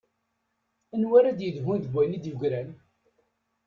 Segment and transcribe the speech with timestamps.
[0.93, 2.69] Anwa ara d-yedhun deg wayen i d-yeggran?